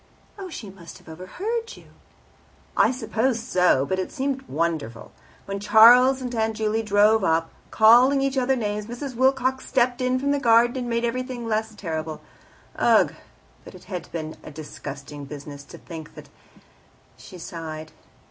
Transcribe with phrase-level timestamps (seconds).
[0.39, 1.89] "Oh, she must have overheard you."
[2.75, 5.11] "I suppose so, but it seemed wonderful.
[5.45, 9.13] When Charles and Aunt Juley drove up, calling each other names, Mrs.
[9.15, 12.19] Wilcox stepped in from the garden and made everything less terrible.
[12.77, 13.13] Ugh!
[13.63, 15.63] but it has been a disgusting business.
[15.65, 16.29] To think that"
[17.19, 17.91] She sighed.